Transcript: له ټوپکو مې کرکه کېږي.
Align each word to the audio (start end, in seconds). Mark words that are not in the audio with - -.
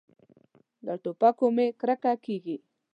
له 0.85 0.93
ټوپکو 1.03 1.45
مې 1.55 1.67
کرکه 1.79 2.13
کېږي. 2.25 2.57